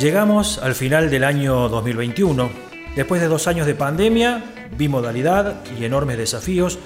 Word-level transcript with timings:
Llegamos 0.00 0.56
al 0.56 0.74
final 0.74 1.10
del 1.10 1.24
año 1.24 1.68
2021. 1.68 2.48
Después 2.96 3.20
de 3.20 3.28
dos 3.28 3.46
años 3.46 3.66
de 3.66 3.74
pandemia, 3.74 4.42
bimodalidad 4.74 5.56
y 5.78 5.84
enormes 5.84 6.16
desafíos, 6.16 6.78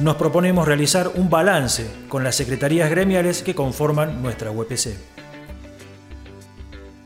nos 0.00 0.16
proponemos 0.16 0.66
realizar 0.66 1.10
un 1.14 1.28
balance 1.28 1.86
con 2.08 2.24
las 2.24 2.34
secretarías 2.34 2.88
gremiales 2.88 3.42
que 3.42 3.54
conforman 3.54 4.22
nuestra 4.22 4.50
UPC. 4.50 4.96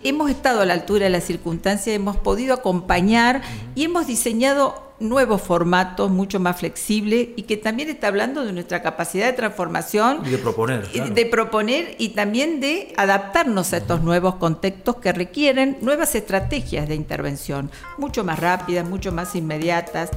Hemos 0.04 0.30
estado 0.30 0.60
a 0.60 0.66
la 0.66 0.74
altura 0.74 1.06
de 1.06 1.10
las 1.10 1.24
circunstancias, 1.24 1.96
hemos 1.96 2.16
podido 2.16 2.54
acompañar 2.54 3.42
y 3.74 3.86
hemos 3.86 4.06
diseñado 4.06 4.86
nuevos 5.00 5.42
formatos, 5.42 6.10
mucho 6.10 6.40
más 6.40 6.58
flexibles 6.58 7.29
y 7.36 7.42
que 7.42 7.56
también 7.56 7.88
está 7.88 8.08
hablando 8.08 8.44
de 8.44 8.52
nuestra 8.52 8.82
capacidad 8.82 9.26
de 9.26 9.32
transformación. 9.32 10.20
Y 10.24 10.30
de 10.30 10.38
proponer. 10.38 10.88
De 10.88 11.26
proponer 11.26 11.94
y 11.98 12.11
también 12.11 12.61
de 12.61 12.92
adaptarnos 12.96 13.72
a 13.72 13.79
estos 13.79 14.02
nuevos 14.02 14.36
contextos 14.36 14.96
que 14.96 15.12
requieren 15.12 15.79
nuevas 15.80 16.14
estrategias 16.14 16.88
de 16.88 16.94
intervención, 16.94 17.71
mucho 17.98 18.24
más 18.24 18.38
rápidas, 18.38 18.88
mucho 18.88 19.12
más 19.12 19.35
inmediatas. 19.35 20.11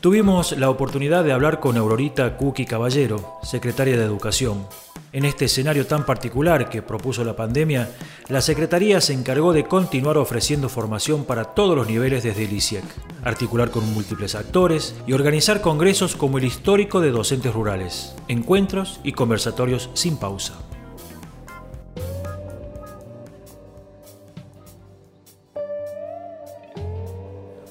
Tuvimos 0.00 0.52
la 0.52 0.70
oportunidad 0.70 1.24
de 1.24 1.32
hablar 1.32 1.60
con 1.60 1.76
Aurorita 1.76 2.36
Cookie 2.36 2.64
Caballero, 2.64 3.38
secretaria 3.42 3.96
de 3.96 4.04
Educación. 4.04 4.66
En 5.12 5.24
este 5.24 5.46
escenario 5.46 5.86
tan 5.88 6.06
particular 6.06 6.70
que 6.70 6.82
propuso 6.82 7.24
la 7.24 7.34
pandemia, 7.34 7.90
la 8.28 8.40
Secretaría 8.40 9.00
se 9.00 9.12
encargó 9.12 9.52
de 9.52 9.64
continuar 9.64 10.16
ofreciendo 10.18 10.68
formación 10.68 11.24
para 11.24 11.46
todos 11.46 11.76
los 11.76 11.88
niveles 11.88 12.22
desde 12.22 12.44
el 12.44 12.52
ICIEC, 12.52 12.84
articular 13.24 13.72
con 13.72 13.92
múltiples 13.92 14.36
actores 14.36 14.94
y 15.08 15.12
organizar 15.12 15.62
congresos 15.62 16.14
como 16.14 16.38
el 16.38 16.44
histórico 16.44 17.00
de 17.00 17.10
docentes 17.10 17.52
rurales, 17.52 18.14
encuentros 18.28 19.00
y 19.02 19.10
conversatorios 19.10 19.90
sin 19.94 20.16
pausa. 20.16 20.69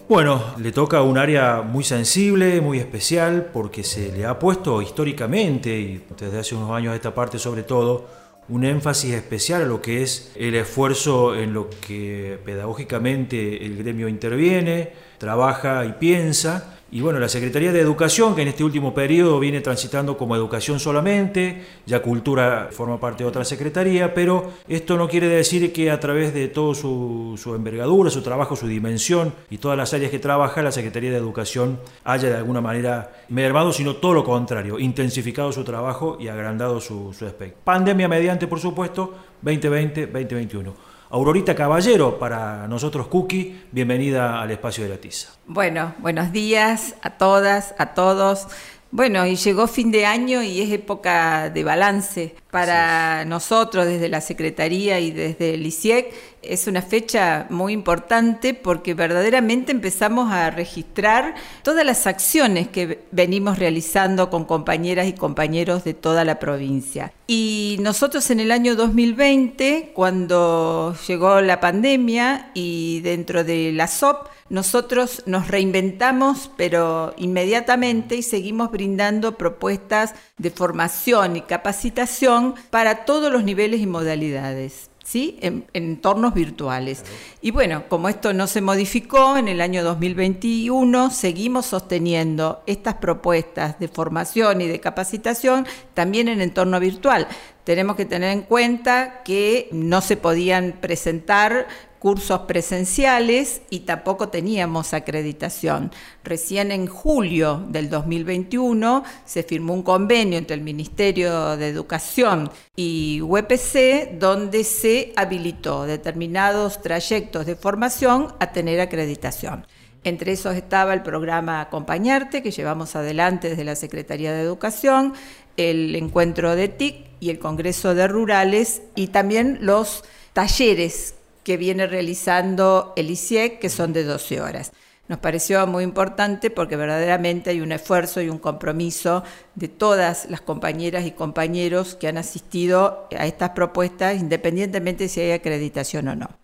Bueno, 0.09 0.43
le 0.57 0.71
toca 0.71 1.03
un 1.03 1.19
área 1.19 1.61
muy 1.61 1.83
sensible, 1.83 2.61
muy 2.61 2.79
especial, 2.79 3.52
porque 3.53 3.83
se 3.83 4.11
le 4.11 4.25
ha 4.25 4.39
puesto 4.39 4.81
históricamente, 4.81 5.79
y 5.79 6.03
desde 6.19 6.39
hace 6.39 6.55
unos 6.55 6.71
años 6.71 6.93
a 6.93 6.95
esta 6.95 7.13
parte 7.13 7.38
sobre 7.38 7.61
todo, 7.61 8.07
un 8.47 8.66
énfasis 8.66 9.13
especial 9.13 9.61
a 9.61 9.66
lo 9.66 9.83
que 9.83 10.01
es 10.01 10.31
el 10.35 10.55
esfuerzo 10.55 11.35
en 11.35 11.53
lo 11.53 11.69
que 11.69 12.39
pedagógicamente 12.43 13.63
el 13.63 13.77
gremio 13.77 14.07
interviene, 14.07 14.93
trabaja 15.19 15.85
y 15.85 15.91
piensa, 15.91 16.78
y 16.91 17.01
bueno, 17.01 17.19
la 17.19 17.29
Secretaría 17.29 17.71
de 17.71 17.79
Educación, 17.79 18.35
que 18.35 18.41
en 18.41 18.47
este 18.47 18.63
último 18.63 18.93
periodo 18.93 19.39
viene 19.39 19.61
transitando 19.61 20.17
como 20.17 20.35
educación 20.35 20.79
solamente, 20.79 21.63
ya 21.85 22.01
cultura 22.01 22.69
forma 22.71 22.99
parte 22.99 23.23
de 23.23 23.29
otra 23.29 23.45
secretaría, 23.45 24.13
pero 24.13 24.51
esto 24.67 24.97
no 24.97 25.07
quiere 25.07 25.27
decir 25.27 25.71
que 25.71 25.91
a 25.91 25.99
través 25.99 26.33
de 26.33 26.47
todo 26.47 26.73
su, 26.73 27.53
envergadura, 27.55 28.09
su 28.09 28.23
trabajo, 28.23 28.55
su 28.55 28.67
dimensión 28.67 29.33
y 29.51 29.59
todas 29.59 29.77
las 29.77 29.93
áreas 29.93 30.09
que 30.09 30.19
trabaja, 30.19 30.63
la 30.63 30.71
Secretaría 30.71 31.11
de 31.11 31.17
Educación 31.17 31.79
haya 32.03 32.29
de 32.29 32.37
alguna 32.37 32.61
manera 32.61 33.11
mermado, 33.29 33.71
sino 33.71 33.97
todo 33.97 34.13
lo 34.13 34.23
contrario, 34.23 34.79
intensificado 34.79 35.51
su 35.51 35.63
trabajo 35.63 36.17
y 36.19 36.27
agrandado 36.27 36.81
su, 36.81 37.13
su 37.13 37.25
aspecto. 37.25 37.59
Pandemia 37.63 38.07
mediante, 38.07 38.47
por 38.47 38.59
supuesto, 38.59 39.13
2020-2021. 39.43 40.73
Aurorita 41.11 41.55
Caballero, 41.55 42.19
para 42.19 42.67
nosotros 42.67 43.07
Cookie, 43.07 43.63
bienvenida 43.71 44.39
al 44.39 44.52
espacio 44.52 44.83
de 44.83 44.91
la 44.91 44.97
tiza. 44.97 45.29
Bueno, 45.47 45.95
buenos 45.97 46.31
días 46.31 46.93
a 47.01 47.17
todas, 47.17 47.73
a 47.79 47.95
todos. 47.95 48.45
Bueno, 48.91 49.25
y 49.25 49.35
llegó 49.35 49.66
fin 49.66 49.89
de 49.89 50.05
año 50.05 50.43
y 50.43 50.61
es 50.61 50.71
época 50.71 51.49
de 51.49 51.63
balance 51.63 52.35
para 52.51 53.25
nosotros 53.25 53.88
desde 53.88 54.07
la 54.07 54.21
Secretaría 54.21 54.99
y 54.99 55.09
desde 55.09 55.55
el 55.55 55.66
ICIEC. 55.66 56.13
Es 56.41 56.67
una 56.67 56.81
fecha 56.81 57.47
muy 57.49 57.73
importante 57.73 58.53
porque 58.53 58.93
verdaderamente 58.93 59.71
empezamos 59.71 60.31
a 60.31 60.49
registrar 60.49 61.35
todas 61.63 61.85
las 61.85 62.07
acciones 62.07 62.67
que 62.67 63.03
venimos 63.11 63.59
realizando 63.59 64.29
con 64.29 64.45
compañeras 64.45 65.07
y 65.07 65.13
compañeros 65.13 65.83
de 65.83 65.94
toda 65.94 66.23
la 66.23 66.39
provincia. 66.39 67.11
Y 67.28 67.78
nosotros 67.81 68.29
en 68.31 68.39
el 68.39 68.51
año 68.51 68.75
2020, 68.75 69.91
cuando 69.94 70.95
llegó 71.07 71.41
la 71.41 71.59
pandemia 71.59 72.51
y 72.53 73.01
dentro 73.01 73.44
de 73.44 73.72
la 73.73 73.88
SOP, 73.88 74.28
nosotros 74.49 75.22
nos 75.28 75.47
reinventamos, 75.47 76.49
pero 76.57 77.13
inmediatamente 77.17 78.16
y 78.16 78.23
seguimos 78.23 78.72
brindando 78.72 79.38
propuestas 79.38 80.16
de 80.38 80.49
formación 80.49 81.35
y 81.35 81.41
capacitación 81.41 82.55
para 82.72 83.05
todos 83.05 83.31
los 83.31 83.44
niveles 83.44 83.79
y 83.79 83.85
modalidades. 83.85 84.88
¿Sí? 85.09 85.40
En, 85.42 85.66
entornos 85.74 86.36
virtuales. 86.36 87.03
Y 87.42 87.50
bueno, 87.50 87.86
como 87.90 88.09
esto 88.09 88.31
no 88.31 88.46
se 88.46 88.62
modificó 88.62 89.38
en 89.38 89.47
el 89.47 89.59
año 89.59 89.84
2021, 89.84 91.09
seguimos 91.09 91.66
sosteniendo 91.66 92.62
estas 92.68 92.94
propuestas 92.94 93.80
de 93.80 93.88
formación 93.88 94.62
y 94.62 94.68
de 94.68 94.80
capacitación 94.80 95.66
también 95.96 96.28
en 96.28 96.42
entorno 96.42 96.80
virtual. 96.80 97.28
Tenemos 97.64 97.96
que 97.96 98.06
tener 98.06 98.30
en 98.30 98.44
cuenta 98.44 99.24
que 99.24 99.68
no 99.72 100.02
se 100.02 100.16
podían 100.16 100.74
presentar 100.80 101.68
cursos 101.99 102.41
presenciales 102.41 103.61
y 103.69 103.81
tampoco 103.81 104.29
teníamos 104.29 104.93
acreditación. 104.93 105.91
Recién 106.23 106.71
en 106.71 106.87
julio 106.87 107.63
del 107.67 107.89
2021 107.89 109.03
se 109.25 109.43
firmó 109.43 109.73
un 109.73 109.83
convenio 109.83 110.37
entre 110.37 110.55
el 110.55 110.61
Ministerio 110.61 111.57
de 111.57 111.67
Educación 111.67 112.49
y 112.75 113.21
UPC 113.21 114.17
donde 114.17 114.63
se 114.63 115.13
habilitó 115.15 115.85
determinados 115.85 116.81
trayectos 116.81 117.45
de 117.45 117.55
formación 117.55 118.33
a 118.39 118.51
tener 118.51 118.79
acreditación. 118.79 119.67
Entre 120.05 120.31
esos 120.31 120.55
estaba 120.55 120.93
el 120.93 121.03
programa 121.03 121.59
Acompañarte, 121.59 122.41
que 122.41 122.51
llevamos 122.51 122.95
adelante 122.95 123.49
desde 123.49 123.66
la 123.66 123.75
Secretaría 123.75 124.31
de 124.31 124.41
Educación, 124.41 125.13
el 125.57 125.93
encuentro 125.97 126.55
de 126.55 126.69
TIC 126.69 126.95
y 127.19 127.29
el 127.29 127.39
Congreso 127.39 127.93
de 127.93 128.07
Rurales 128.07 128.81
y 128.95 129.07
también 129.07 129.57
los 129.59 130.05
talleres 130.31 131.16
que 131.49 131.57
viene 131.57 131.87
realizando 131.87 132.93
el 132.95 133.09
ICIEC, 133.09 133.57
que 133.57 133.69
son 133.69 133.91
de 133.91 134.03
12 134.03 134.39
horas. 134.39 134.71
Nos 135.07 135.17
pareció 135.17 135.65
muy 135.65 135.83
importante 135.83 136.51
porque 136.51 136.75
verdaderamente 136.75 137.49
hay 137.49 137.59
un 137.59 137.71
esfuerzo 137.71 138.21
y 138.21 138.29
un 138.29 138.37
compromiso 138.37 139.23
de 139.55 139.67
todas 139.67 140.29
las 140.29 140.41
compañeras 140.41 141.07
y 141.07 141.11
compañeros 141.11 141.95
que 141.95 142.07
han 142.07 142.19
asistido 142.19 143.07
a 143.17 143.25
estas 143.25 143.49
propuestas, 143.49 144.19
independientemente 144.19 145.09
si 145.09 145.21
hay 145.21 145.31
acreditación 145.31 146.09
o 146.09 146.15
no 146.15 146.38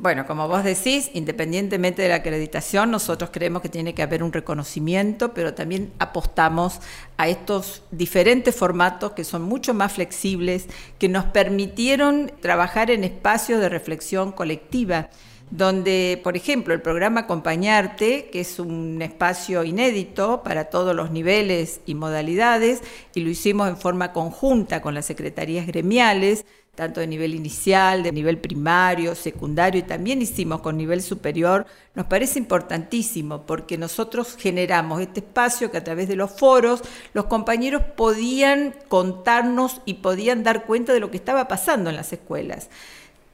bueno, 0.00 0.26
como 0.26 0.48
vos 0.48 0.64
decís, 0.64 1.10
independientemente 1.12 2.00
de 2.00 2.08
la 2.08 2.16
acreditación, 2.16 2.90
nosotros 2.90 3.28
creemos 3.30 3.60
que 3.60 3.68
tiene 3.68 3.94
que 3.94 4.02
haber 4.02 4.22
un 4.22 4.32
reconocimiento, 4.32 5.34
pero 5.34 5.52
también 5.52 5.92
apostamos 5.98 6.80
a 7.18 7.28
estos 7.28 7.82
diferentes 7.90 8.56
formatos 8.56 9.12
que 9.12 9.24
son 9.24 9.42
mucho 9.42 9.74
más 9.74 9.92
flexibles, 9.92 10.68
que 10.98 11.10
nos 11.10 11.26
permitieron 11.26 12.32
trabajar 12.40 12.90
en 12.90 13.04
espacios 13.04 13.60
de 13.60 13.68
reflexión 13.68 14.32
colectiva 14.32 15.10
donde, 15.50 16.20
por 16.22 16.36
ejemplo, 16.36 16.72
el 16.72 16.80
programa 16.80 17.22
Acompañarte, 17.22 18.30
que 18.30 18.40
es 18.40 18.60
un 18.60 19.02
espacio 19.02 19.64
inédito 19.64 20.42
para 20.44 20.66
todos 20.66 20.94
los 20.94 21.10
niveles 21.10 21.80
y 21.86 21.94
modalidades, 21.94 22.82
y 23.14 23.20
lo 23.20 23.30
hicimos 23.30 23.68
en 23.68 23.76
forma 23.76 24.12
conjunta 24.12 24.80
con 24.80 24.94
las 24.94 25.06
secretarías 25.06 25.66
gremiales, 25.66 26.46
tanto 26.80 27.00
de 27.00 27.06
nivel 27.06 27.34
inicial, 27.34 28.02
de 28.02 28.10
nivel 28.10 28.38
primario, 28.38 29.14
secundario 29.14 29.80
y 29.80 29.82
también 29.82 30.22
hicimos 30.22 30.62
con 30.62 30.78
nivel 30.78 31.02
superior, 31.02 31.66
nos 31.94 32.06
parece 32.06 32.38
importantísimo 32.38 33.44
porque 33.44 33.76
nosotros 33.76 34.34
generamos 34.38 35.02
este 35.02 35.20
espacio 35.20 35.70
que 35.70 35.76
a 35.76 35.84
través 35.84 36.08
de 36.08 36.16
los 36.16 36.30
foros 36.30 36.80
los 37.12 37.26
compañeros 37.26 37.82
podían 37.98 38.74
contarnos 38.88 39.82
y 39.84 39.94
podían 39.94 40.42
dar 40.42 40.64
cuenta 40.64 40.94
de 40.94 41.00
lo 41.00 41.10
que 41.10 41.18
estaba 41.18 41.48
pasando 41.48 41.90
en 41.90 41.96
las 41.96 42.14
escuelas 42.14 42.70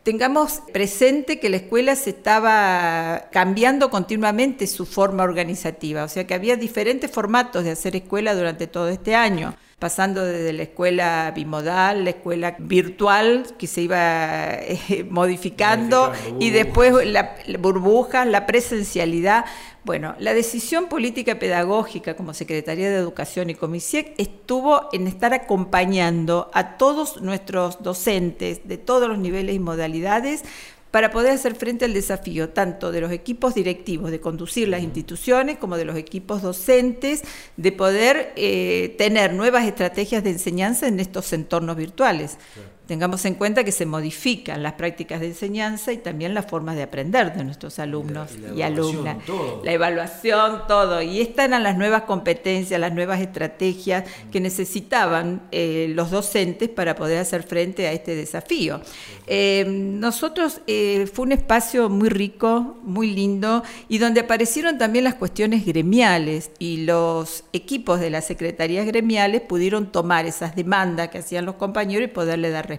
tengamos 0.07 0.63
presente 0.73 1.41
que 1.41 1.49
la 1.49 1.57
escuela 1.57 1.97
se 1.97 2.11
estaba 2.11 3.25
cambiando 3.33 3.91
continuamente 3.91 4.69
su 4.69 4.87
forma 4.87 5.25
organizativa, 5.25 6.05
o 6.05 6.09
sea 6.09 6.29
que 6.29 6.35
había 6.35 6.55
diferentes 6.55 7.11
formatos 7.11 7.65
de 7.65 7.73
hacer 7.73 7.97
escuela 7.97 8.33
durante 8.37 8.69
todo 8.69 8.89
este 8.89 9.17
año 9.17 9.57
pasando 9.81 10.25
desde 10.25 10.53
la 10.53 10.63
escuela 10.63 11.33
bimodal, 11.35 12.05
la 12.05 12.11
escuela 12.11 12.57
virtual 12.59 13.47
que 13.59 13.67
se 13.67 13.83
iba 13.83 14.55
eh, 14.55 15.05
modificando, 15.11 16.13
y 16.39 16.51
después 16.51 16.95
la, 17.05 17.37
burbuja, 17.59 18.25
la 18.25 18.47
presencialidad. 18.47 19.45
Bueno, 19.87 20.17
la 20.19 20.35
decisión 20.35 20.89
política 20.89 21.39
pedagógica 21.39 22.17
como 22.17 22.35
Secretaría 22.35 22.91
de 22.91 22.97
Educación 22.97 23.51
y 23.51 23.55
Comisiec 23.55 24.15
estuvo 24.19 24.89
en 24.93 25.07
estar 25.07 25.33
acompañando 25.33 26.51
a 26.55 26.77
todos 26.77 27.23
nuestros 27.23 27.85
docentes 27.85 28.67
de 28.67 28.79
todos 28.79 29.09
los 29.09 29.17
niveles 29.17 29.55
y 29.55 29.61
modalidades 29.61 30.43
para 30.91 31.13
poder 31.13 31.35
hacer 31.35 31.55
frente 31.55 31.85
al 31.85 31.95
desafío 31.95 32.49
tanto 32.49 32.91
de 32.91 33.01
los 33.01 33.13
equipos 33.13 33.55
directivos 33.55 34.11
de 34.11 34.19
conducir 34.19 34.67
las 34.67 34.83
instituciones 34.83 35.57
como 35.57 35.77
de 35.77 35.85
los 35.85 35.97
equipos 35.97 36.43
docentes 36.43 37.23
de 37.57 37.71
poder 37.71 38.33
eh, 38.35 38.93
tener 38.99 39.35
nuevas 39.35 39.67
estrategias 39.67 40.25
de 40.25 40.31
enseñanza 40.31 40.89
en 40.89 40.99
estos 40.99 41.33
entornos 41.33 41.77
virtuales. 41.77 42.39
Tengamos 42.87 43.25
en 43.25 43.35
cuenta 43.35 43.65
que 43.65 43.73
se 43.73 43.85
modifican 43.85 44.63
las 44.63 44.75
prácticas 44.75 45.21
de 45.21 45.27
enseñanza 45.27 45.93
y 45.93 45.99
también 45.99 46.35
las 46.35 46.47
formas 46.47 46.77
de 46.77 46.85
aprender 46.85 47.35
de 47.35 47.43
nuestros 47.43 47.81
alumnos 47.81 48.31
y, 48.55 48.63
alumnas. 48.63 49.17
La 49.65 49.73
evaluación, 49.73 50.63
todo. 50.69 51.03
Y 51.03 51.21
estas 51.21 51.47
eran 51.47 51.65
las 51.65 51.77
nuevas 51.77 52.03
competencias, 52.03 52.79
las 52.79 52.95
nuevas 52.95 53.21
estrategias 53.21 54.05
que 54.31 54.41
necesitaban 54.41 55.43
eh, 55.51 55.89
los 55.95 56.13
docentes 56.13 56.69
para 56.69 56.95
poder 56.95 57.19
hacer 57.19 57.43
frente 57.43 57.89
a 57.89 57.93
este 57.93 58.15
desafío. 58.15 58.81
Eh, 59.27 59.65
nosotros 59.67 60.61
eh, 60.69 61.09
fue 61.13 61.25
un 61.25 61.33
espacio 61.33 61.89
muy 61.89 62.09
rico, 62.09 62.79
muy 62.85 63.11
lindo, 63.11 63.65
y 63.89 63.99
donde 63.99 64.21
aparecieron 64.21 64.79
también 64.79 65.03
las 65.03 65.15
cuestiones 65.15 65.67
gremiales 65.67 66.53
y 66.61 66.85
los 66.85 67.43
equipos 67.53 67.99
de 67.99 68.11
las 68.11 68.27
secretarías 68.27 68.87
gremiales 68.87 69.41
pudieron 69.41 69.91
tomar 69.91 70.27
esas 70.27 70.55
demandas 70.55 71.09
que 71.09 71.19
hacían 71.19 71.45
los 71.45 71.57
compañeros 71.57 72.09
y 72.09 72.13
poderle 72.13 72.51
dar 72.51 72.69
respuesta. 72.69 72.76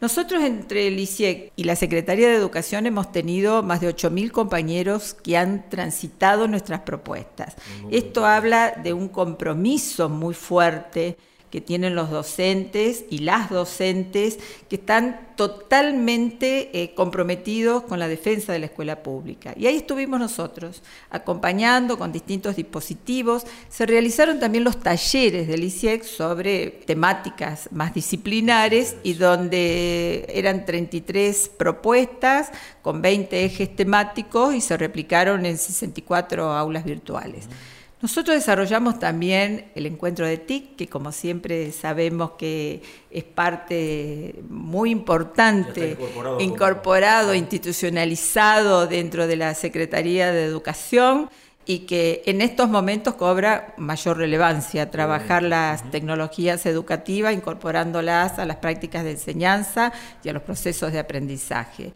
Nosotros 0.00 0.44
entre 0.44 0.86
el 0.86 0.98
ICIEC 0.98 1.52
y 1.56 1.64
la 1.64 1.74
Secretaría 1.74 2.28
de 2.28 2.36
Educación 2.36 2.86
hemos 2.86 3.10
tenido 3.10 3.64
más 3.64 3.80
de 3.80 3.88
8.000 3.88 4.30
compañeros 4.30 5.14
que 5.14 5.36
han 5.36 5.68
transitado 5.68 6.46
nuestras 6.46 6.82
propuestas. 6.82 7.56
Esto 7.90 8.24
habla 8.24 8.70
de 8.82 8.92
un 8.92 9.08
compromiso 9.08 10.08
muy 10.08 10.34
fuerte 10.34 11.16
que 11.50 11.60
tienen 11.60 11.94
los 11.94 12.10
docentes 12.10 13.04
y 13.10 13.18
las 13.18 13.50
docentes 13.50 14.38
que 14.68 14.76
están 14.76 15.28
totalmente 15.36 16.82
eh, 16.82 16.94
comprometidos 16.94 17.84
con 17.84 17.98
la 17.98 18.08
defensa 18.08 18.52
de 18.52 18.58
la 18.58 18.66
escuela 18.66 19.02
pública. 19.02 19.54
Y 19.56 19.66
ahí 19.66 19.76
estuvimos 19.76 20.18
nosotros, 20.18 20.82
acompañando 21.10 21.96
con 21.96 22.10
distintos 22.10 22.56
dispositivos. 22.56 23.44
Se 23.68 23.86
realizaron 23.86 24.40
también 24.40 24.64
los 24.64 24.80
talleres 24.80 25.46
del 25.46 25.62
ICIEC 25.64 26.02
sobre 26.02 26.70
temáticas 26.86 27.68
más 27.70 27.94
disciplinares 27.94 28.96
y 29.02 29.14
donde 29.14 30.26
eran 30.28 30.66
33 30.66 31.50
propuestas 31.56 32.50
con 32.82 33.00
20 33.00 33.44
ejes 33.44 33.76
temáticos 33.76 34.54
y 34.54 34.60
se 34.60 34.76
replicaron 34.76 35.46
en 35.46 35.56
64 35.56 36.52
aulas 36.52 36.84
virtuales. 36.84 37.48
Nosotros 38.00 38.36
desarrollamos 38.36 39.00
también 39.00 39.72
el 39.74 39.84
encuentro 39.86 40.24
de 40.24 40.36
TIC, 40.36 40.76
que 40.76 40.86
como 40.86 41.10
siempre 41.10 41.72
sabemos 41.72 42.32
que 42.38 42.80
es 43.10 43.24
parte 43.24 44.36
muy 44.48 44.90
importante, 44.90 45.90
incorporado, 45.90 46.40
incorporado 46.40 47.34
institucionalizado 47.34 48.86
dentro 48.86 49.26
de 49.26 49.34
la 49.34 49.52
Secretaría 49.54 50.30
de 50.30 50.44
Educación 50.44 51.28
y 51.66 51.80
que 51.80 52.22
en 52.26 52.40
estos 52.40 52.68
momentos 52.68 53.14
cobra 53.14 53.74
mayor 53.76 54.16
relevancia 54.16 54.92
trabajar 54.92 55.42
las 55.42 55.90
tecnologías 55.90 56.66
educativas, 56.66 57.34
incorporándolas 57.34 58.38
a 58.38 58.46
las 58.46 58.58
prácticas 58.58 59.02
de 59.02 59.10
enseñanza 59.10 59.92
y 60.22 60.28
a 60.28 60.32
los 60.32 60.42
procesos 60.44 60.92
de 60.92 61.00
aprendizaje. 61.00 61.92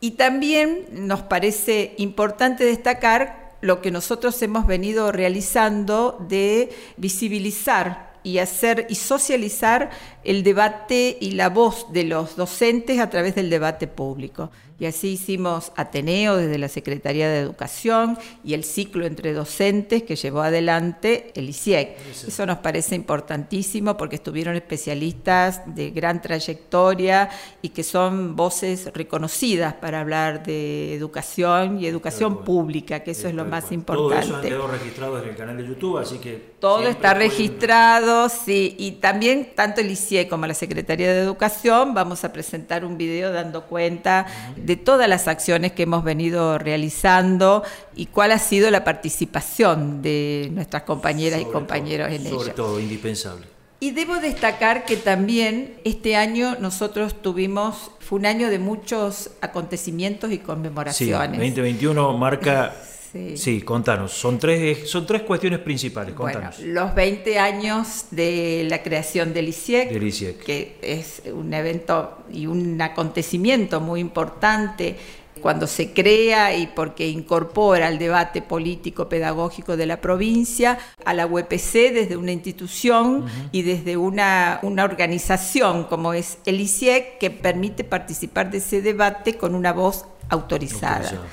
Y 0.00 0.12
también 0.12 0.86
nos 0.92 1.22
parece 1.22 1.94
importante 1.96 2.64
destacar 2.64 3.45
lo 3.60 3.80
que 3.80 3.90
nosotros 3.90 4.40
hemos 4.42 4.66
venido 4.66 5.12
realizando 5.12 6.16
de 6.28 6.70
visibilizar 6.96 8.14
y 8.22 8.38
hacer 8.38 8.86
y 8.88 8.96
socializar 8.96 9.90
el 10.24 10.42
debate 10.42 11.16
y 11.20 11.32
la 11.32 11.48
voz 11.48 11.92
de 11.92 12.04
los 12.04 12.36
docentes 12.36 12.98
a 12.98 13.08
través 13.08 13.34
del 13.36 13.50
debate 13.50 13.86
público. 13.86 14.50
Y 14.78 14.84
así 14.84 15.08
hicimos 15.08 15.72
Ateneo 15.74 16.36
desde 16.36 16.58
la 16.58 16.68
Secretaría 16.68 17.30
de 17.30 17.38
Educación 17.38 18.18
y 18.44 18.52
el 18.52 18.62
ciclo 18.62 19.06
entre 19.06 19.32
docentes 19.32 20.02
que 20.02 20.16
llevó 20.16 20.42
adelante 20.42 21.32
el 21.34 21.48
ICIEC. 21.48 21.96
Eso 22.28 22.44
nos 22.44 22.58
parece 22.58 22.94
importantísimo 22.94 23.96
porque 23.96 24.16
estuvieron 24.16 24.54
especialistas 24.54 25.62
de 25.74 25.90
gran 25.90 26.20
trayectoria 26.20 27.30
y 27.62 27.70
que 27.70 27.82
son 27.82 28.36
voces 28.36 28.90
reconocidas 28.92 29.72
para 29.74 30.00
hablar 30.00 30.44
de 30.44 30.94
educación 30.94 31.80
y 31.80 31.86
educación 31.86 32.44
pública, 32.44 33.00
que 33.00 33.12
eso 33.12 33.28
es 33.28 33.34
lo 33.34 33.46
más 33.46 33.72
importante. 33.72 34.50
Todo 34.50 34.66
eso 34.66 34.66
registrado 34.66 35.22
en 35.22 35.28
el 35.30 35.36
canal 35.36 35.56
de 35.56 35.66
YouTube, 35.66 35.98
así 35.98 36.18
que... 36.18 36.56
Todo 36.60 36.88
está 36.88 37.14
registrado, 37.14 38.28
sí, 38.28 38.74
y 38.78 38.92
también 38.92 39.52
tanto 39.54 39.80
el 39.80 39.90
ICIEC 39.90 40.28
como 40.28 40.46
la 40.46 40.54
Secretaría 40.54 41.12
de 41.12 41.20
Educación 41.20 41.94
vamos 41.94 42.24
a 42.24 42.32
presentar 42.32 42.84
un 42.84 42.98
video 42.98 43.32
dando 43.32 43.64
cuenta 43.66 44.26
de 44.66 44.76
todas 44.76 45.08
las 45.08 45.28
acciones 45.28 45.72
que 45.72 45.84
hemos 45.84 46.02
venido 46.02 46.58
realizando 46.58 47.62
y 47.94 48.06
cuál 48.06 48.32
ha 48.32 48.38
sido 48.40 48.68
la 48.72 48.82
participación 48.82 50.02
de 50.02 50.50
nuestras 50.52 50.82
compañeras 50.82 51.40
y 51.40 51.44
compañeros 51.44 52.08
en 52.08 52.26
ello. 52.26 52.40
Sobre 52.40 52.52
todo, 52.52 52.80
indispensable. 52.80 53.46
Y 53.78 53.92
debo 53.92 54.16
destacar 54.16 54.84
que 54.84 54.96
también 54.96 55.76
este 55.84 56.16
año 56.16 56.56
nosotros 56.58 57.22
tuvimos, 57.22 57.92
fue 58.00 58.18
un 58.18 58.26
año 58.26 58.50
de 58.50 58.58
muchos 58.58 59.30
acontecimientos 59.40 60.32
y 60.32 60.38
conmemoraciones. 60.38 61.40
Sí, 61.40 61.50
2021 61.50 62.18
marca 62.18 62.74
Sí. 63.36 63.60
contanos. 63.62 64.12
Son 64.12 64.38
tres, 64.38 64.88
son 64.88 65.06
tres 65.06 65.22
cuestiones 65.22 65.60
principales. 65.60 66.14
Contanos. 66.14 66.58
Bueno, 66.58 66.72
los 66.72 66.94
20 66.94 67.38
años 67.38 68.06
de 68.10 68.66
la 68.68 68.82
creación 68.82 69.32
del 69.32 69.48
ICIEC, 69.48 70.44
que 70.44 70.76
es 70.82 71.22
un 71.32 71.52
evento 71.54 72.24
y 72.32 72.46
un 72.46 72.80
acontecimiento 72.80 73.80
muy 73.80 74.00
importante 74.00 74.96
cuando 75.40 75.66
se 75.66 75.92
crea 75.92 76.56
y 76.56 76.66
porque 76.66 77.08
incorpora 77.08 77.88
al 77.88 77.98
debate 77.98 78.42
político 78.42 79.08
pedagógico 79.08 79.76
de 79.76 79.86
la 79.86 80.00
provincia 80.00 80.78
a 81.04 81.14
la 81.14 81.26
UPC 81.26 81.92
desde 81.92 82.16
una 82.16 82.32
institución 82.32 83.26
y 83.52 83.62
desde 83.62 83.96
una, 83.96 84.58
una, 84.62 84.84
organización 84.84 85.84
como 85.84 86.14
es 86.14 86.38
el 86.46 86.60
ICIEC 86.60 87.18
que 87.18 87.30
permite 87.30 87.84
participar 87.84 88.50
de 88.50 88.58
ese 88.58 88.82
debate 88.82 89.36
con 89.36 89.54
una 89.54 89.72
voz 89.72 90.06
autorizada. 90.28 91.26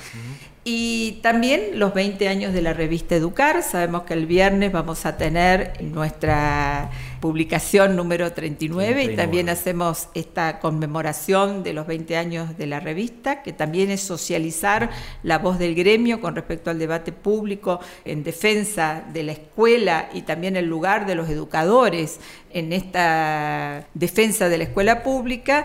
Y 0.66 1.18
también 1.20 1.78
los 1.78 1.92
20 1.92 2.26
años 2.26 2.54
de 2.54 2.62
la 2.62 2.72
revista 2.72 3.14
Educar. 3.14 3.62
Sabemos 3.62 4.04
que 4.04 4.14
el 4.14 4.24
viernes 4.24 4.72
vamos 4.72 5.04
a 5.04 5.18
tener 5.18 5.74
nuestra 5.82 6.90
publicación 7.20 7.96
número 7.96 8.32
39, 8.32 9.04
y 9.04 9.16
también 9.16 9.48
hacemos 9.48 10.08
esta 10.14 10.60
conmemoración 10.60 11.62
de 11.62 11.72
los 11.72 11.86
20 11.86 12.16
años 12.16 12.58
de 12.58 12.66
la 12.66 12.80
revista, 12.80 13.42
que 13.42 13.52
también 13.52 13.90
es 13.90 14.02
socializar 14.02 14.90
la 15.22 15.38
voz 15.38 15.58
del 15.58 15.74
gremio 15.74 16.20
con 16.20 16.34
respecto 16.34 16.70
al 16.70 16.78
debate 16.78 17.12
público 17.12 17.80
en 18.04 18.24
defensa 18.24 19.04
de 19.12 19.22
la 19.22 19.32
escuela 19.32 20.10
y 20.12 20.22
también 20.22 20.56
el 20.56 20.66
lugar 20.66 21.06
de 21.06 21.14
los 21.14 21.28
educadores 21.30 22.20
en 22.50 22.72
esta 22.72 23.86
defensa 23.94 24.50
de 24.50 24.58
la 24.58 24.64
escuela 24.64 25.02
pública 25.02 25.64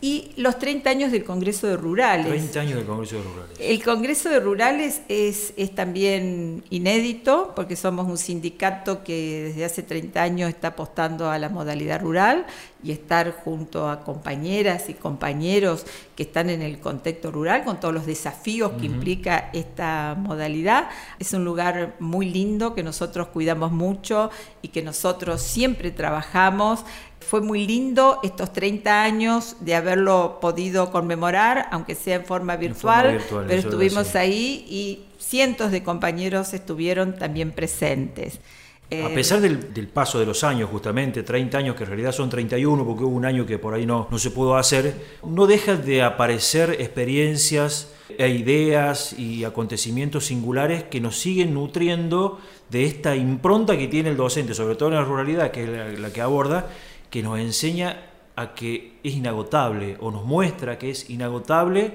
y 0.00 0.30
los 0.36 0.58
30 0.58 0.88
años 0.88 1.12
del 1.12 1.24
Congreso 1.24 1.66
de 1.66 1.76
Rurales. 1.76 2.28
30 2.28 2.60
años 2.60 2.74
del 2.76 2.86
Congreso 2.86 3.16
de 3.16 3.22
Rurales. 3.22 3.56
El 3.58 3.82
Congreso 3.82 4.28
de 4.30 4.40
Rurales 4.40 5.00
es, 5.08 5.52
es, 5.56 5.74
también 5.74 6.62
inédito 6.70 7.52
porque 7.56 7.74
somos 7.74 8.06
un 8.06 8.16
sindicato 8.16 9.02
que 9.02 9.44
desde 9.48 9.64
hace 9.64 9.82
30 9.82 10.22
años 10.22 10.48
está 10.50 10.68
apostando 10.68 11.30
a 11.30 11.38
la 11.38 11.48
modalidad 11.48 12.00
rural 12.00 12.46
y 12.82 12.92
estar 12.92 13.32
junto 13.32 13.88
a 13.88 14.04
compañeras 14.04 14.88
y 14.88 14.94
compañeros 14.94 15.84
que 16.14 16.22
están 16.22 16.48
en 16.48 16.62
el 16.62 16.78
contexto 16.78 17.32
rural 17.32 17.64
con 17.64 17.80
todos 17.80 17.92
los 17.92 18.06
desafíos 18.06 18.72
que 18.78 18.86
implica 18.86 19.50
esta 19.52 20.16
modalidad. 20.16 20.88
Es 21.18 21.32
un 21.32 21.44
lugar 21.44 21.96
muy 21.98 22.30
lindo 22.30 22.74
que 22.74 22.84
nosotros 22.84 23.28
cuidamos 23.28 23.72
mucho 23.72 24.30
y 24.62 24.68
que 24.68 24.82
nosotros 24.82 25.42
siempre 25.42 25.90
trabajamos 25.90 26.84
fue 27.20 27.40
muy 27.40 27.66
lindo 27.66 28.20
estos 28.22 28.52
30 28.52 29.02
años 29.02 29.56
de 29.60 29.74
haberlo 29.74 30.38
podido 30.40 30.90
conmemorar, 30.90 31.68
aunque 31.70 31.94
sea 31.94 32.16
en 32.16 32.24
forma 32.24 32.56
virtual, 32.56 33.20
pero 33.46 33.60
estuvimos 33.60 34.14
ahí 34.14 34.64
y 34.68 35.00
cientos 35.18 35.70
de 35.70 35.82
compañeros 35.82 36.54
estuvieron 36.54 37.16
también 37.16 37.52
presentes. 37.52 38.40
A 38.90 39.10
pesar 39.10 39.42
del, 39.42 39.58
paso 39.88 40.18
de 40.18 40.24
los 40.24 40.42
años, 40.44 40.70
justamente, 40.70 41.22
30 41.22 41.58
años, 41.58 41.76
que 41.76 41.82
en 41.82 41.90
realidad 41.90 42.12
son 42.12 42.30
31, 42.30 42.86
porque 42.86 43.04
hubo 43.04 43.14
un 43.14 43.26
año 43.26 43.44
que 43.44 43.58
por 43.58 43.74
ahí 43.74 43.84
no, 43.84 44.08
no 44.10 44.18
se 44.18 44.30
pudo 44.30 44.56
hacer, 44.56 44.94
no 45.22 45.46
dejan 45.46 45.84
de 45.84 46.02
aparecer 46.02 46.76
experiencias 46.80 47.92
e 48.16 48.28
ideas 48.30 49.12
y 49.12 49.44
acontecimientos 49.44 50.24
singulares 50.24 50.84
que 50.84 51.02
nos 51.02 51.18
siguen 51.18 51.52
nutriendo 51.52 52.40
de 52.70 52.86
esta 52.86 53.14
impronta 53.14 53.76
que 53.76 53.88
tiene 53.88 54.08
el 54.08 54.16
docente, 54.16 54.54
sobre 54.54 54.76
todo 54.76 54.88
en 54.88 54.94
la 54.94 55.04
ruralidad, 55.04 55.50
que 55.50 55.64
es 55.64 55.98
la 56.00 56.10
que 56.10 56.22
aborda, 56.22 56.68
que 57.10 57.22
nos 57.22 57.38
enseña 57.38 58.04
a 58.36 58.54
que 58.54 58.98
es 59.02 59.14
inagotable 59.14 59.96
o 60.00 60.10
nos 60.10 60.24
muestra 60.24 60.78
que 60.78 60.90
es 60.90 61.10
inagotable 61.10 61.94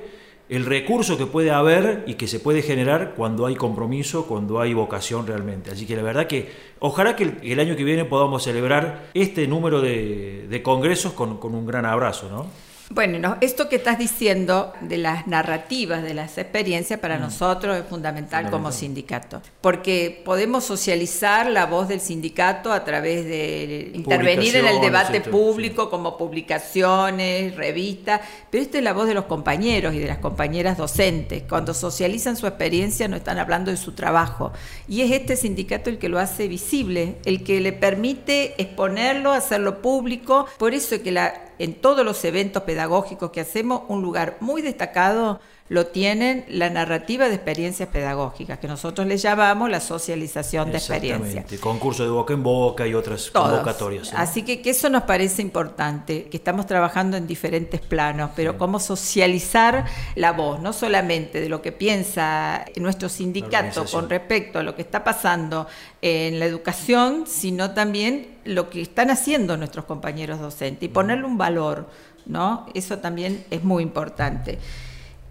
el 0.49 0.65
recurso 0.65 1.17
que 1.17 1.25
puede 1.25 1.51
haber 1.51 2.03
y 2.05 2.15
que 2.15 2.27
se 2.27 2.39
puede 2.39 2.61
generar 2.61 3.13
cuando 3.15 3.45
hay 3.45 3.55
compromiso, 3.55 4.27
cuando 4.27 4.59
hay 4.59 4.73
vocación 4.73 5.25
realmente. 5.25 5.71
Así 5.71 5.85
que 5.85 5.95
la 5.95 6.03
verdad 6.03 6.27
que 6.27 6.51
ojalá 6.79 7.15
que 7.15 7.37
el, 7.41 7.59
año 7.59 7.75
que 7.75 7.83
viene 7.83 8.05
podamos 8.05 8.43
celebrar 8.43 9.09
este 9.13 9.47
número 9.47 9.81
de, 9.81 10.61
congresos 10.63 11.13
con, 11.13 11.37
con, 11.37 11.55
un 11.55 11.65
gran 11.65 11.85
abrazo, 11.85 12.29
¿no? 12.29 12.47
Bueno, 12.89 13.37
esto 13.41 13.69
que 13.69 13.77
estás 13.77 13.97
diciendo 13.97 14.73
de 14.81 14.97
las 14.97 15.25
narrativas, 15.25 16.03
de 16.03 16.13
las 16.13 16.37
experiencias, 16.37 16.99
para 16.99 17.17
mm. 17.17 17.21
nosotros 17.21 17.77
es 17.77 17.85
fundamental, 17.85 18.49
como 18.49 18.71
sindicato, 18.71 19.41
porque 19.61 20.21
podemos 20.25 20.65
socializar 20.65 21.49
la 21.49 21.65
voz 21.65 21.87
del 21.87 22.01
sindicato 22.01 22.71
a 22.71 22.83
través 22.83 23.25
de 23.25 23.91
intervenir 23.93 24.55
en 24.57 24.67
el 24.67 24.81
debate 24.81 25.21
público, 25.21 25.89
como 25.89 26.17
publicaciones, 26.17 27.55
revistas, 27.55 28.21
pero 28.49 28.63
esta 28.63 28.77
es 28.77 28.83
la 28.83 28.93
voz 28.93 29.07
de 29.07 29.13
los 29.13 29.25
compañeros 29.25 29.93
y 29.93 29.99
de 29.99 30.07
las 30.07 30.17
compañeras 30.17 30.77
docentes. 30.77 31.43
Cuando 31.47 31.73
socializan 31.73 32.35
su 32.35 32.47
experiencia 32.47 33.07
no 33.07 33.15
están 33.15 33.39
hablando 33.39 33.71
de 33.71 33.77
su 33.77 33.93
trabajo. 33.93 34.51
Y 34.87 35.01
es 35.01 35.11
este 35.11 35.35
sindicato 35.35 35.89
el 35.89 35.97
que 35.97 36.09
lo 36.09 36.19
hace 36.19 36.47
visible, 36.47 37.17
el 37.25 37.43
que 37.43 37.61
le 37.61 37.73
permite 37.73 38.61
exponerlo, 38.61 39.31
hacerlo 39.31 39.81
público. 39.81 40.47
Por 40.57 40.73
eso 40.73 40.95
es 40.95 41.01
que 41.01 41.11
la 41.11 41.33
en 41.59 41.75
todos 41.81 42.05
los 42.05 42.23
eventos 42.25 42.63
pedagógicos 42.63 43.31
que 43.31 43.41
hacemos, 43.41 43.83
un 43.87 44.01
lugar 44.01 44.37
muy 44.39 44.61
destacado 44.61 45.39
lo 45.69 45.87
tienen 45.87 46.45
la 46.49 46.69
narrativa 46.69 47.29
de 47.29 47.35
experiencias 47.35 47.87
pedagógicas, 47.87 48.59
que 48.59 48.67
nosotros 48.67 49.07
le 49.07 49.17
llamamos 49.17 49.69
la 49.69 49.79
socialización 49.79 50.71
de 50.71 50.77
experiencias. 50.77 51.45
Concurso 51.61 52.03
de 52.03 52.09
boca 52.09 52.33
en 52.33 52.43
boca 52.43 52.85
y 52.85 52.93
otras 52.93 53.31
convocatorias. 53.31 54.13
Así 54.13 54.43
que, 54.43 54.61
que, 54.61 54.71
eso 54.71 54.89
nos 54.89 55.03
parece 55.03 55.41
importante, 55.41 56.25
que 56.25 56.35
estamos 56.35 56.67
trabajando 56.67 57.15
en 57.15 57.27
diferentes 57.27 57.79
planos, 57.79 58.31
pero 58.35 58.57
cómo 58.57 58.79
socializar 58.79 59.85
la 60.15 60.33
voz, 60.33 60.59
no 60.59 60.73
solamente 60.73 61.39
de 61.39 61.47
lo 61.47 61.61
que 61.61 61.71
piensa 61.71 62.65
nuestro 62.75 63.07
sindicato 63.07 63.85
con 63.85 64.09
respecto 64.09 64.59
a 64.59 64.63
lo 64.63 64.75
que 64.75 64.81
está 64.81 65.03
pasando 65.03 65.67
en 66.01 66.39
la 66.39 66.45
educación, 66.45 67.23
sino 67.25 67.71
también 67.71 68.37
lo 68.43 68.69
que 68.69 68.81
están 68.81 69.09
haciendo 69.09 69.55
nuestros 69.55 69.85
compañeros 69.85 70.39
docentes 70.39 70.83
y 70.83 70.91
ponerle 70.91 71.23
un 71.23 71.37
valor, 71.37 71.87
¿no? 72.25 72.65
Eso 72.73 72.99
también 72.99 73.45
es 73.49 73.63
muy 73.63 73.81
importante. 73.81 74.59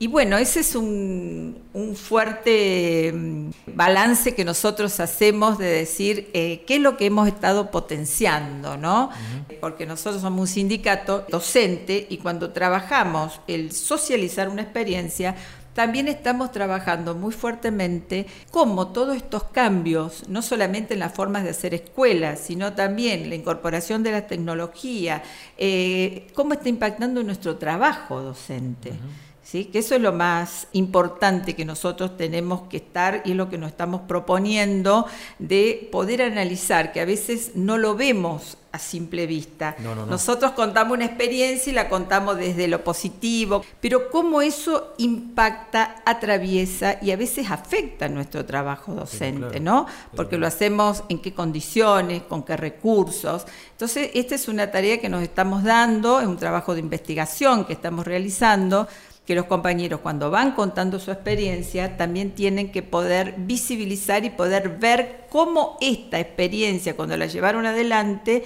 Y 0.03 0.09
bueno, 0.09 0.37
ese 0.37 0.59
es 0.59 0.75
un, 0.75 1.63
fuerte 1.95 3.13
mm, 3.15 3.51
balance 3.77 4.35
que 4.35 4.45
nosotros 4.45 4.99
hacemos 4.99 5.59
de 5.59 5.67
decir 5.67 6.29
eh, 6.35 6.65
qué 6.67 6.75
es 6.75 6.81
lo 6.81 6.97
que 6.97 7.07
hemos 7.07 7.29
estado 7.29 7.71
potenciando, 7.71 8.77
¿no? 8.77 9.11
Porque 9.61 9.87
nosotros 9.87 10.21
somos 10.21 10.41
un 10.41 10.47
sindicato 10.49 11.25
docente 11.29 12.05
y 12.11 12.17
cuando 12.17 12.51
trabajamos 12.51 13.41
el 13.47 13.71
socializar 13.71 14.49
una 14.49 14.63
experiencia, 14.63 15.37
también 15.73 16.09
estamos 16.09 16.51
trabajando 16.51 17.15
muy 17.15 17.33
fuertemente 17.33 18.27
cómo 18.51 18.89
todos 18.89 19.17
estos 19.17 19.45
cambios, 19.45 20.29
no 20.29 20.43
solamente 20.43 20.95
en 20.95 21.01
las 21.01 21.15
formas 21.15 21.45
de 21.45 21.51
hacer 21.51 21.75
escuelas, 21.75 22.41
sino 22.41 22.73
también 22.73 23.29
la 23.29 23.37
incorporación 23.37 24.03
de 24.03 24.11
la 24.11 24.27
tecnología, 24.27 25.23
eh, 25.57 26.27
cómo 26.35 26.55
está 26.55 26.69
impactando 26.69 27.21
en 27.21 27.27
nuestro 27.27 27.57
trabajo 27.57 28.21
docente 28.21 28.95
que 29.51 29.79
eso 29.79 29.95
es 29.95 30.01
lo 30.01 30.13
más 30.13 30.67
importante 30.73 31.55
que 31.55 31.65
nosotros 31.65 32.17
tenemos 32.17 32.63
que 32.69 32.79
estar 32.79 33.23
y 33.25 33.33
es 33.33 33.37
lo 33.37 33.51
que 33.51 33.59
nos 33.59 33.71
estamos 33.71 34.03
proponiendo 34.03 35.07
de 35.39 35.89
poder 35.93 36.23
analizar, 36.23 36.93
que 36.93 37.01
a 37.01 37.05
veces 37.05 37.53
no 37.55 37.77
lo 37.77 37.95
vemos 37.95 38.57
a 38.73 38.79
simple 38.79 39.27
vista. 39.27 39.77
Nosotros 40.09 40.53
contamos 40.53 40.97
una 40.97 41.05
experiencia 41.05 41.71
y 41.71 41.75
la 41.75 41.91
contamos 41.91 42.39
desde 42.39 42.67
lo 42.67 42.83
positivo, 42.83 43.63
pero 43.83 44.11
cómo 44.11 44.41
eso 44.41 44.95
impacta, 44.97 45.97
atraviesa 46.07 46.97
y 47.03 47.11
a 47.11 47.17
veces 47.17 47.51
afecta 47.51 48.09
nuestro 48.09 48.47
trabajo 48.47 48.95
docente, 48.95 49.61
¿no? 49.61 49.87
Porque 50.17 50.39
lo 50.39 50.47
hacemos 50.47 51.05
en 51.11 51.21
qué 51.21 51.35
condiciones, 51.35 52.23
con 52.23 52.43
qué 52.43 52.57
recursos. 52.57 53.45
Entonces, 53.73 54.11
esta 54.15 54.35
es 54.35 54.49
una 54.49 54.71
tarea 54.71 54.99
que 54.99 55.11
nos 55.11 55.23
estamos 55.23 55.63
dando, 55.63 56.21
es 56.21 56.27
un 56.27 56.39
trabajo 56.39 56.73
de 56.73 56.81
investigación 56.81 57.67
que 57.67 57.75
estamos 57.75 58.07
realizando 58.07 58.89
que 59.27 59.35
los 59.35 59.47
compañeros 59.47 60.01
cuando 60.01 60.31
van 60.31 60.53
contando 60.53 60.99
su 60.99 61.11
experiencia 61.11 61.97
también 61.97 62.33
tienen 62.33 62.73
que 62.73 62.83
poder 62.83 63.35
visibilizar 63.39 64.25
y 64.25 64.31
poder 64.31 64.79
ver 64.79 65.27
cómo 65.31 65.79
esta 65.81 66.19
experiencia, 66.19 66.97
cuando 66.97 67.17
la 67.17 67.27
llevaron 67.27 67.65
adelante, 67.65 68.43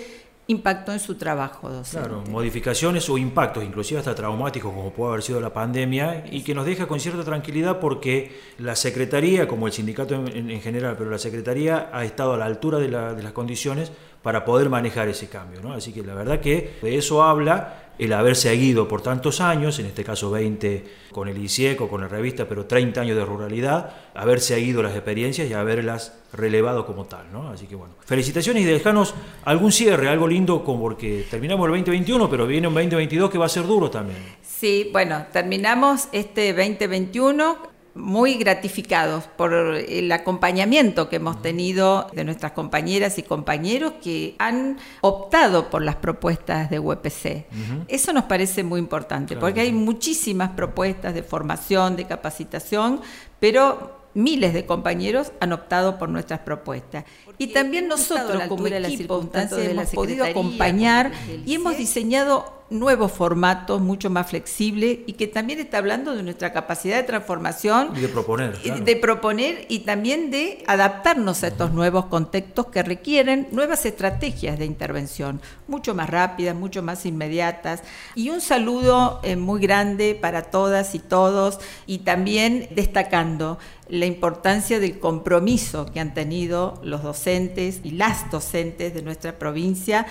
impactó 0.49 0.93
en 0.93 1.01
su 1.01 1.17
trabajo 1.17 1.69
docente. 1.69 2.09
Claro, 2.09 2.23
modificaciones 2.31 3.09
o 3.09 3.19
impactos, 3.19 3.65
inclusive 3.65 3.99
hasta 3.99 4.15
traumáticos, 4.15 4.73
como 4.73 4.93
puede 4.93 5.13
haber 5.13 5.23
sido 5.23 5.41
la 5.41 5.53
pandemia, 5.53 6.25
y 6.31 6.43
que 6.43 6.55
nos 6.55 6.67
deja 6.67 6.87
con 6.87 7.01
cierta 7.01 7.25
tranquilidad 7.25 7.81
porque 7.81 8.39
la 8.59 8.77
Secretaría, 8.77 9.49
como 9.49 9.67
el 9.67 9.73
sindicato 9.73 10.15
en, 10.15 10.61
general, 10.61 10.95
pero 10.97 11.11
la 11.11 11.19
Secretaría 11.19 11.91
ha 11.93 12.05
estado 12.05 12.35
a 12.35 12.37
la 12.37 12.45
altura 12.45 12.79
de, 12.79 12.89
de 12.89 13.23
las 13.23 13.33
condiciones 13.33 13.91
para 14.23 14.45
poder 14.45 14.69
manejar 14.69 15.09
ese 15.09 15.29
cambio. 15.29 15.61
¿no? 15.63 15.73
Así 15.73 15.93
que 15.93 16.03
la 16.03 16.15
verdad 16.15 16.41
que 16.41 16.79
de 16.83 16.97
eso 16.97 17.23
habla 17.23 17.86
el 17.99 18.13
haber 18.13 18.37
seguido 18.37 18.89
por 18.89 19.03
tantos 19.03 19.41
años, 19.41 19.79
en 19.79 19.87
este 19.87 20.05
caso 20.05 20.31
20 20.31 20.85
con 21.13 21.29
el 21.29 21.39
ICIEC 21.39 21.89
con 21.89 22.01
la 22.01 22.09
revista, 22.09 22.47
pero 22.47 22.67
30 22.67 23.01
años 23.01 23.17
de 23.17 23.25
ruralidad, 23.25 23.91
haber 24.15 24.41
seguido 24.41 24.83
las 24.83 24.95
experiencias 24.95 25.49
y 25.49 25.55
haberlas 25.55 26.13
relevado 26.33 26.85
como 26.85 27.07
tal, 27.07 27.27
¿no? 27.33 27.49
Así 27.49 27.67
que 27.67 27.75
bueno, 27.75 27.95
felicitaciones 28.05 28.63
y 28.63 28.67
dejanos 28.67 29.15
algún 29.45 29.73
cierre, 29.73 30.09
algo 30.09 30.29
lindo, 30.29 30.63
como 30.65 30.83
porque 30.83 31.25
terminamos 31.31 31.67
el 31.67 31.71
2021, 31.71 32.29
pero 32.29 32.47
viene 32.47 32.69
un 32.69 32.75
2022 32.75 33.31
que 33.31 33.39
va 33.39 33.47
a 33.47 33.51
ser 33.51 33.67
duro 33.67 33.91
también. 33.91 34.19
Sí, 34.43 34.91
bueno, 34.93 35.27
terminamos 35.33 36.09
este 36.13 36.53
2021 36.53 37.76
muy 37.97 38.35
gratificados 38.35 39.25
por 39.25 39.53
el 39.53 40.13
acompañamiento 40.13 41.09
que 41.09 41.17
hemos 41.17 41.41
tenido 41.43 42.09
de 42.13 42.25
nuestras 42.25 42.53
compañeras 42.53 43.19
y 43.19 43.23
compañeros 43.23 43.95
que 44.03 44.37
han 44.39 44.79
optado 45.01 45.71
por 45.71 45.83
las 45.83 45.97
propuestas 45.97 46.71
de 46.71 46.79
UPC. 46.79 47.47
Eso 47.89 48.13
nos 48.13 48.25
parece 48.25 48.63
muy 48.63 48.79
importante, 48.79 49.37
porque 49.37 49.61
hay 49.61 49.73
muchísimas 49.73 50.51
propuestas 50.51 51.15
de 51.15 51.23
formación, 51.23 51.97
de 51.97 52.07
capacitación, 52.07 53.01
pero 53.41 53.97
miles 54.15 54.55
de 54.55 54.65
compañeros 54.65 55.33
han 55.41 55.53
optado 55.53 55.99
por 55.99 56.09
nuestras 56.09 56.41
propuestas. 56.41 57.05
y 57.39 57.49
también 57.49 57.87
nosotros, 57.87 58.43
como 58.49 58.67
equipo, 58.67 59.23
hemos 59.31 59.91
podido 59.91 60.25
acompañar 60.25 61.13
y 61.45 61.55
hemos 61.55 61.77
diseñado 61.77 62.56
nuevos 62.71 63.13
formatos, 63.13 63.81
mucho 63.81 64.11
más 64.11 64.29
flexibles 64.29 64.99
y 65.07 65.13
que 65.15 65.27
también 65.27 65.61
está 65.61 65.79
hablando 65.79 66.15
de 66.17 66.23
nuestra 66.23 66.53
capacidad 66.53 66.97
de 66.97 67.05
transformación. 67.05 67.91
Y 67.97 68.01
de 68.01 68.09
proponer. 68.09 68.59
De 68.59 68.97
proponer 68.97 69.67
y 69.69 69.81
también 69.81 70.31
de 70.31 70.65
adaptarnos 70.67 71.43
a 71.43 71.49
estos 71.49 71.73
nuevos 71.73 72.07
contextos 72.07 72.67
que 72.67 72.83
requieren 72.83 73.49
nuevas 73.53 73.87
estrategias 73.87 74.59
de 74.59 74.65
intervención, 74.65 75.41
mucho 75.69 75.95
más 75.95 76.11
rápidas, 76.11 76.55
mucho 76.55 76.83
más 76.83 77.07
inmediatas. 77.07 77.83
Y 78.15 78.31
un 78.31 78.41
saludo 78.41 79.21
eh, 79.23 79.37
muy 79.37 79.61
grande 79.61 80.19
para 80.21 80.43
todas 80.43 80.95
y 80.95 80.99
todos 80.99 81.61
y 81.87 81.99
también 81.99 82.69
destacando 82.73 83.59
la 83.89 84.07
importancia 84.07 84.81
del 84.81 84.99
compromiso 84.99 85.87
que 85.93 86.01
han 86.01 86.13
tenido 86.13 86.81
los 86.83 87.03
docentes 87.03 87.81
y 87.85 87.93
las 87.93 88.31
docentes 88.31 88.95
de 88.95 89.03
nuestra 89.03 89.39
provincia 89.39 90.07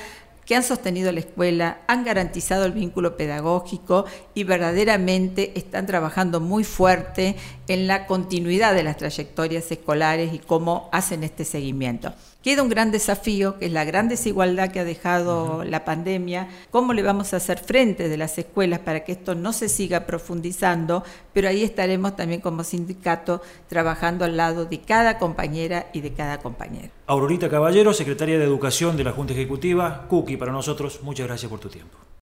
que 0.45 0.55
han 0.55 0.63
sostenido 0.63 1.11
la 1.11 1.19
escuela, 1.19 1.81
han 1.87 2.03
garantizado 2.03 2.65
el 2.65 2.71
vínculo 2.71 3.17
pedagógico 3.17 4.05
y 4.33 4.43
verdaderamente 4.43 5.53
están 5.57 5.85
trabajando 5.85 6.39
muy 6.39 6.63
fuerte 6.63 7.35
en 7.67 7.87
la 7.87 8.05
continuidad 8.05 8.73
de 8.75 8.83
las 8.83 8.97
trayectorias 8.97 9.71
escolares 9.71 10.33
y 10.33 10.39
cómo 10.39 10.89
hacen 10.91 11.23
este 11.23 11.45
seguimiento. 11.45 12.13
Queda 12.45 12.61
un 12.61 12.69
gran 12.69 12.91
desafío, 12.91 13.57
que 13.57 13.65
es 13.65 13.71
la 13.71 13.85
gran 13.85 14.07
desigualdad 14.07 14.69
que 14.71 14.79
ha 14.79 14.83
dejado 14.83 15.63
la 15.63 15.83
pandemia, 15.83 16.47
cómo 16.69 16.93
le 16.93 17.01
vamos 17.01 17.33
a 17.33 17.37
hacer 17.37 17.57
frente 17.57 18.07
de 18.07 18.17
las 18.17 18.37
escuelas 18.37 18.81
para 18.81 19.03
que 19.03 19.13
esto 19.13 19.33
no 19.33 19.51
se 19.51 19.67
siga 19.67 20.05
profundizando, 20.05 21.03
pero 21.33 21.49
ahí 21.49 21.63
estaremos 21.63 22.15
también 22.15 22.41
como 22.41 22.63
sindicato 22.63 23.41
trabajando 23.67 24.25
al 24.25 24.37
lado 24.37 24.65
de 24.65 24.79
cada 24.79 25.17
compañera 25.17 25.87
y 25.91 26.01
de 26.01 26.13
cada 26.13 26.37
compañero. 26.37 26.89
Aurorita 27.07 27.49
Caballero, 27.49 27.93
secretaria 27.93 28.37
de 28.37 28.45
Educación 28.45 28.95
de 28.95 29.05
la 29.05 29.11
Junta 29.11 29.33
Ejecutiva, 29.33 30.05
Cookie 30.07 30.37
para 30.37 30.51
nosotros, 30.51 30.99
muchas 31.01 31.25
gracias 31.25 31.49
por 31.49 31.59
tu 31.59 31.69
tiempo. 31.69 32.04